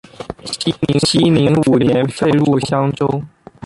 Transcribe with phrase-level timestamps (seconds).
[1.03, 3.23] 熙宁五年废入襄州。